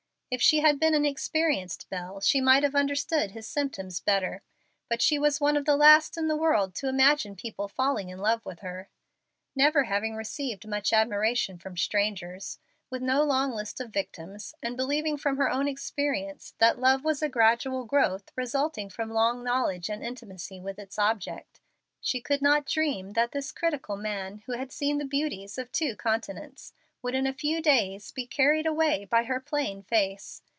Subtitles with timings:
[0.33, 4.43] If she had been an experienced belle, she might have understood his symptoms better,
[4.87, 8.17] but she was one of the last in the world to imagine people falling in
[8.19, 8.87] love with her.
[9.57, 12.59] Never having received much admiration from strangers,
[12.89, 17.21] with no long list of victims, and believing from her own experience that love was
[17.21, 21.59] a gradual growth resulting from long knowledge and intimacy with its object,
[21.99, 25.93] she could not dream that this critical man, who had seen the beauties of two
[25.93, 26.71] continents,
[27.03, 30.43] would in a few days be carried away by her plain face.